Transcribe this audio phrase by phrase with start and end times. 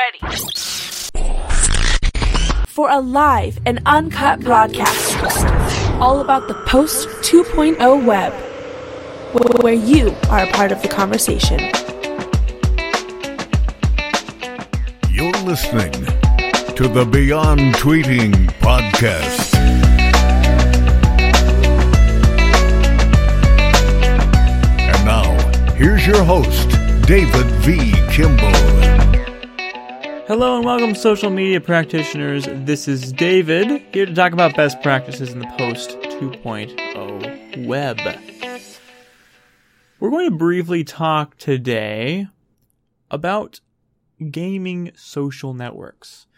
[0.00, 0.18] ready
[2.66, 5.16] for a live and uncut broadcast
[6.00, 8.32] all about the post 2.0 web,
[9.62, 11.58] where you are a part of the conversation.
[15.10, 15.92] You're listening
[16.76, 19.54] to the Beyond Tweeting podcast.
[24.94, 26.70] And now, here's your host,
[27.06, 27.92] David V.
[28.10, 28.89] Kimball.
[30.30, 32.46] Hello and welcome, social media practitioners.
[32.48, 37.98] This is David here to talk about best practices in the post 2.0 web.
[39.98, 42.28] We're going to briefly talk today
[43.10, 43.58] about
[44.30, 46.28] gaming social networks.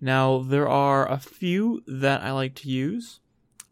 [0.00, 3.18] Now, there are a few that I like to use,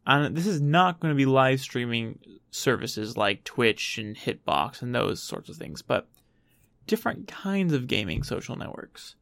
[0.05, 2.19] and this is not going to be live streaming
[2.51, 6.09] services like Twitch and Hitbox and those sorts of things, but
[6.89, 9.15] different kinds of gaming social networks.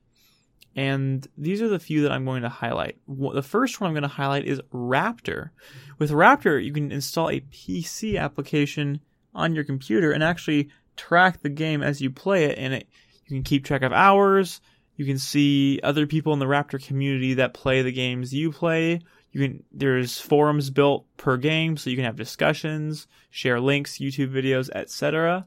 [0.78, 2.98] And these are the few that I'm going to highlight.
[3.08, 5.50] The first one I'm going to highlight is Raptr.
[5.98, 9.00] With Raptr, you can install a PC application
[9.34, 12.58] on your computer and actually track the game as you play it.
[12.58, 12.88] And it,
[13.26, 14.60] you can keep track of hours.
[14.94, 19.00] You can see other people in the Raptr community that play the games you play.
[19.32, 24.30] You can there's forums built per game, so you can have discussions, share links, YouTube
[24.30, 25.44] videos, etc.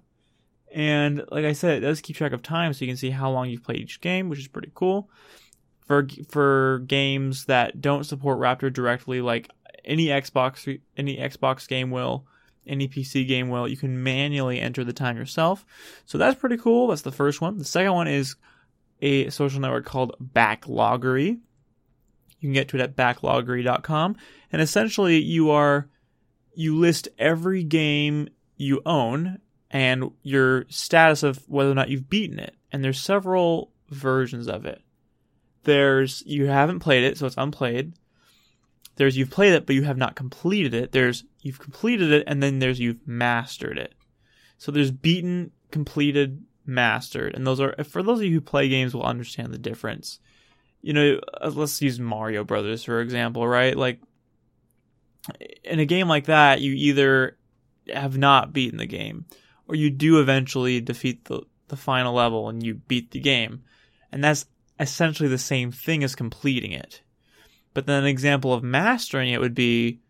[0.73, 3.29] And like I said, it does keep track of time, so you can see how
[3.29, 5.09] long you've played each game, which is pretty cool.
[5.85, 9.49] For for games that don't support Raptr directly, like
[9.83, 12.25] any Xbox any Xbox game will,
[12.65, 15.65] any PC game will, you can manually enter the time yourself.
[16.05, 16.87] So that's pretty cool.
[16.87, 17.57] That's the first one.
[17.57, 18.35] The second one is
[19.01, 21.39] a social network called Backloggery.
[22.39, 24.15] You can get to it at backloggery.com,
[24.51, 25.89] and essentially you are
[26.53, 29.39] you list every game you own
[29.71, 32.55] and your status of whether or not you've beaten it.
[32.71, 34.81] And there's several versions of it.
[35.63, 37.93] There's you haven't played it, so it's unplayed.
[38.97, 40.91] There's you've played it, but you have not completed it.
[40.91, 43.93] There's you've completed it, and then there's you've mastered it.
[44.57, 48.93] So there's beaten, completed, mastered, and those are for those of you who play games
[48.93, 50.19] will understand the difference.
[50.81, 53.77] You know, uh, let's use Mario Brothers for example, right?
[53.77, 54.01] Like
[55.63, 57.37] in a game like that, you either
[57.93, 59.25] have not beaten the game
[59.71, 63.63] or you do eventually defeat the, the final level and you beat the game.
[64.11, 64.45] And that's
[64.81, 67.01] essentially the same thing as completing it.
[67.73, 70.01] But then an example of mastering it would be,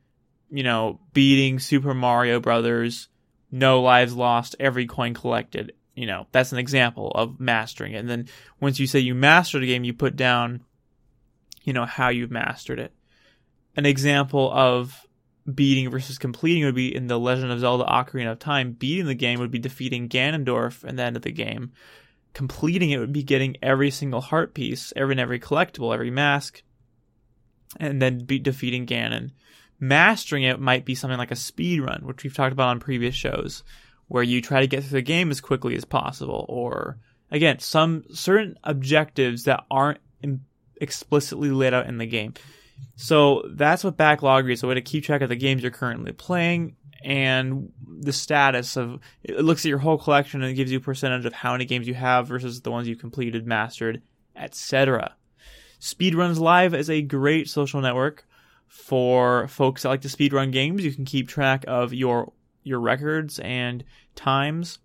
[0.50, 3.08] you know, beating Super Mario Brothers,
[3.52, 5.74] no lives lost, every coin collected.
[5.94, 7.98] You know, that's an example of mastering it.
[7.98, 8.30] And then
[8.60, 10.62] once you say you mastered a game, you put down,
[11.64, 12.94] you know, how you've mastered it.
[13.78, 15.06] An example of
[15.56, 18.72] beating versus completing would be in the Legend of Zelda Ocarina of Time.
[18.74, 21.72] Beating the game would be defeating Ganondorf at the end of the game.
[22.34, 26.64] Completing it would be getting every single heart piece, every and every collectible, every mask,
[27.80, 29.32] and then be defeating Ganon.
[29.80, 33.16] Mastering it might be something like a speed run, which we've talked about on previous
[33.16, 33.64] shows,
[34.08, 37.00] where you try to get through the game as quickly as possible, or
[37.32, 40.00] again, some certain objectives that aren't
[40.80, 42.34] explicitly laid out in the game.
[42.96, 46.12] So that's what backlog is a way to keep track of the games you're currently
[46.12, 50.82] playing and the status of it looks at your whole collection and gives you a
[50.82, 54.02] percentage of how many games you have versus the ones you've completed, mastered,
[54.36, 55.16] etc.
[55.80, 58.26] Speedruns Live is a great social network
[58.68, 60.84] for folks that like to speedrun games.
[60.84, 62.32] You can keep track of your
[62.64, 63.84] your records and
[64.16, 64.80] times.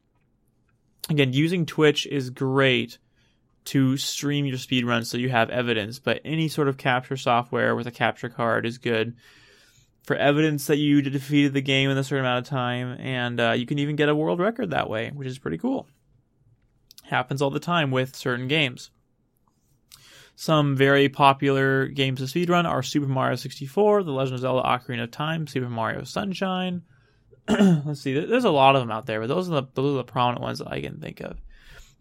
[1.10, 2.98] Again, using Twitch is great
[3.66, 7.86] to stream your speedruns so you have evidence, but any sort of capture software with
[7.86, 9.16] a capture card is good
[10.04, 13.52] for evidence that you defeated the game in a certain amount of time, and uh,
[13.52, 15.86] you can even get a world record that way, which is pretty cool.
[17.04, 18.90] Happens all the time with certain games.
[20.36, 25.04] Some very popular games to speedrun are Super Mario 64, The Legend of Zelda Ocarina
[25.04, 26.82] of Time, Super Mario Sunshine.
[27.48, 29.98] Let's see, there's a lot of them out there, but those are the those are
[29.98, 31.38] the prominent ones that I can think of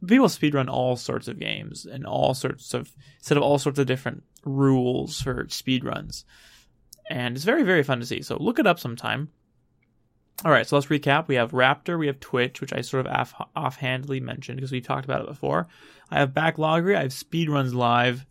[0.07, 2.91] people speedrun all sorts of games and all sorts of
[3.21, 6.23] set of all sorts of different rules for speedruns.
[7.09, 8.21] And it's very, very fun to see.
[8.21, 9.29] So look it up sometime.
[10.43, 11.27] All right, so let's recap.
[11.27, 14.81] We have Raptr, we have Twitch, which I sort of off- offhandedly mentioned because we
[14.81, 15.67] talked about it before.
[16.11, 18.25] I have Backloggery, I have Speedruns Live.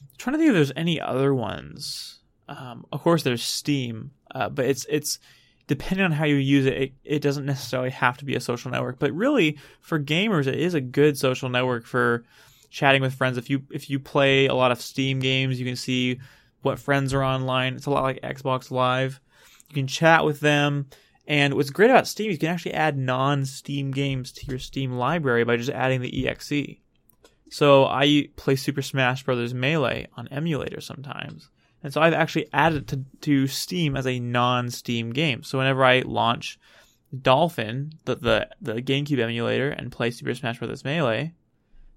[0.00, 2.20] I'm trying to think if there's any other ones.
[2.48, 5.18] Um, of course, there's Steam, uh, but it's it's
[5.66, 8.70] depending on how you use it, it, it doesn't necessarily have to be a social
[8.70, 8.98] network.
[8.98, 12.24] But really, for gamers, it is a good social network for
[12.70, 13.38] chatting with friends.
[13.38, 16.20] If you if you play a lot of Steam games, you can see
[16.62, 17.74] what friends are online.
[17.74, 19.20] It's a lot like Xbox Live.
[19.68, 20.86] You can chat with them.
[21.26, 25.44] And what's great about Steam, you can actually add non-Steam games to your Steam library
[25.44, 26.52] by just adding the exe.
[27.48, 29.54] So I play Super Smash Bros.
[29.54, 31.48] Melee on emulator sometimes.
[31.84, 35.42] And so I've actually added it to, to Steam as a non Steam game.
[35.42, 36.58] So whenever I launch
[37.16, 40.82] Dolphin, the, the, the GameCube emulator, and play Super Smash Bros.
[40.82, 41.34] Melee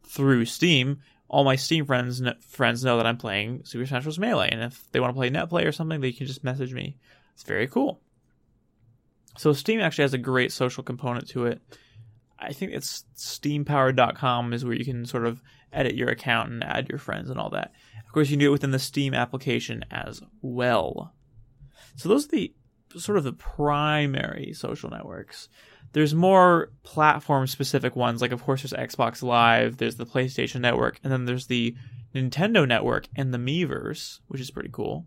[0.03, 0.99] through Steam,
[1.29, 4.19] all my Steam friends friends know that I'm playing Super Smash Bros.
[4.19, 4.49] Melee.
[4.51, 6.97] And if they want to play NetPlay or something, they can just message me.
[7.33, 8.01] It's very cool.
[9.37, 11.61] So Steam actually has a great social component to it.
[12.39, 15.41] I think it's steampowered.com is where you can sort of
[15.73, 17.73] edit your account and add your friends and all that.
[18.05, 21.13] Of course, you can do it within the Steam application as well.
[21.95, 22.53] So those are the
[22.97, 25.49] sort of the primary social networks.
[25.93, 30.99] There's more platform specific ones, like of course there's Xbox Live, there's the PlayStation Network,
[31.03, 31.75] and then there's the
[32.13, 35.05] Nintendo Network and the Miiverse, which is pretty cool.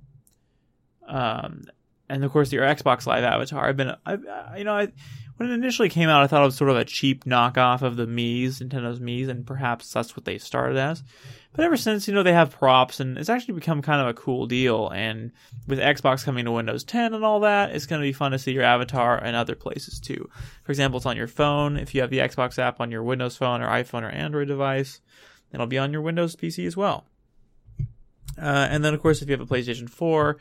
[1.07, 1.65] Um,
[2.11, 3.69] and of course your Xbox Live Avatar.
[3.69, 4.89] I've been, I, you know, I,
[5.37, 7.97] when it initially came out, I thought it was sort of a cheap knockoff of
[7.97, 11.03] the Mii's, Nintendo's Mii's, and perhaps that's what they started as.
[11.55, 14.13] But ever since, you know, they have props, and it's actually become kind of a
[14.13, 14.91] cool deal.
[14.91, 15.33] And
[15.67, 18.39] with Xbox coming to Windows 10 and all that, it's going to be fun to
[18.39, 20.29] see your avatar in other places too.
[20.63, 21.79] For example, it's on your phone.
[21.79, 25.01] If you have the Xbox app on your Windows phone or iPhone or Android device,
[25.53, 27.07] it'll be on your Windows PC as well.
[28.39, 30.37] Uh, and then, of course, if you have a PlayStation 4,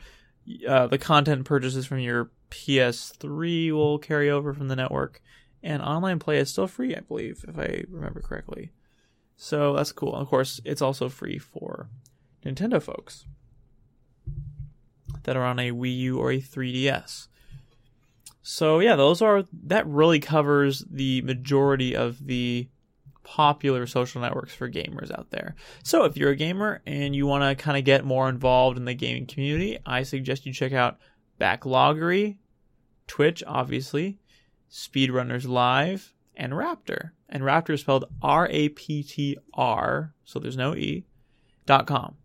[0.66, 5.22] uh, the content purchases from your PS3 will carry over from the network,
[5.62, 8.72] and online play is still free, I believe, if I remember correctly.
[9.36, 10.14] So that's cool.
[10.14, 11.88] And of course, it's also free for
[12.44, 13.26] Nintendo folks
[15.22, 17.28] that are on a Wii U or a 3DS.
[18.42, 22.68] So yeah, those are that really covers the majority of the
[23.22, 25.54] popular social networks for gamers out there.
[25.82, 28.84] So if you're a gamer and you want to kind of get more involved in
[28.84, 30.98] the gaming community, I suggest you check out
[31.40, 32.38] Backloggery,
[33.06, 34.18] Twitch, obviously,
[34.70, 37.10] Speedrunners Live, and Raptr.
[37.28, 41.06] And Raptr is spelled R A P T R, so there's no E,
[41.66, 42.16] dot com.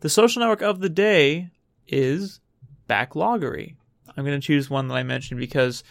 [0.00, 1.50] The social network of the day
[1.86, 2.40] is
[2.88, 3.76] Backloggery.
[4.16, 5.84] I'm going to choose one that I mentioned because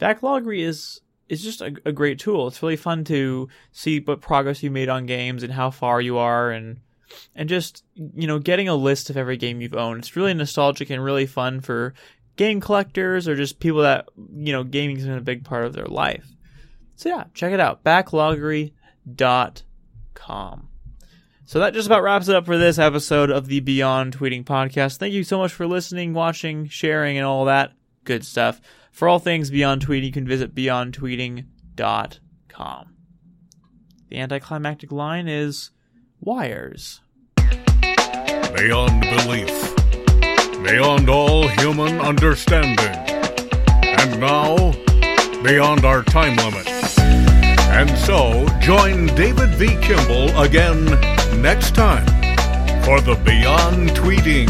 [0.00, 2.48] Backloggery is it's just a, a, great tool.
[2.48, 6.18] It's really fun to see what progress you made on games and how far you
[6.18, 6.80] are and
[7.34, 10.00] and just you know getting a list of every game you've owned.
[10.00, 11.94] It's really nostalgic and really fun for
[12.36, 15.72] game collectors or just people that you know gaming has been a big part of
[15.72, 16.28] their life.
[16.96, 17.84] So yeah, check it out.
[17.84, 20.68] Backloggery.com.
[21.48, 24.96] So that just about wraps it up for this episode of the Beyond Tweeting podcast.
[24.96, 27.72] Thank you so much for listening, watching, sharing, and all that
[28.02, 28.60] good stuff.
[28.96, 32.96] For all things Beyond Tweeting, you can visit beyondtweeting.com.
[34.08, 35.70] The anticlimactic line is
[36.18, 37.02] wires.
[37.36, 39.76] Beyond belief,
[40.64, 44.72] beyond all human understanding, and now
[45.42, 46.66] beyond our time limit.
[46.96, 49.76] And so, join David V.
[49.82, 50.86] Kimball again
[51.42, 52.06] next time
[52.82, 54.48] for the Beyond Tweeting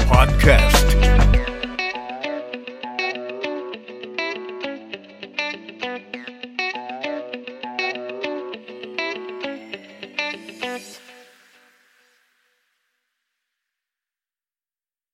[0.00, 0.91] podcast.